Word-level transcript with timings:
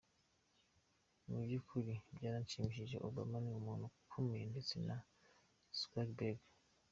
Mu 1.27 1.37
by’ukuri 1.43 1.93
byaranshimishije, 2.15 2.95
Obama 3.07 3.37
ni 3.43 3.51
umuntu 3.59 3.85
ukomeye 4.05 4.45
ndetse 4.51 4.73
na 4.87 4.97
Zuckerberg. 5.77 6.39